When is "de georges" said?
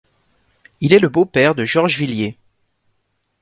1.53-1.97